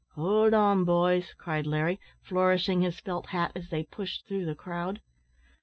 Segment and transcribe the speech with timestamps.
[0.15, 4.99] "Howld on, boys," cried Larry, flourishing his felt hat as they pushed through the crowd.